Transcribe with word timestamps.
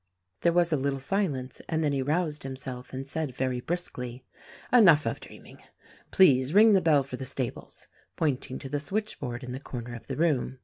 There 0.41 0.51
was 0.51 0.73
a 0.73 0.77
little 0.77 0.99
silence 0.99 1.61
and 1.69 1.83
then 1.83 1.93
he 1.93 2.01
roused 2.01 2.41
himself 2.41 2.91
and 2.91 3.07
said, 3.07 3.35
very 3.35 3.61
briskly, 3.61 4.25
"Enough 4.73 5.05
of 5.05 5.19
dreaming! 5.19 5.61
Please 6.09 6.55
ring 6.55 6.73
the 6.73 6.81
bell 6.81 7.03
for 7.03 7.17
the 7.17 7.23
stables"— 7.23 7.87
pointing 8.17 8.57
to 8.57 8.67
the 8.67 8.79
switchboard 8.79 9.43
in 9.43 9.51
the 9.51 9.59
corner 9.59 9.93
of 9.93 10.07
the 10.07 10.17
room. 10.17 10.57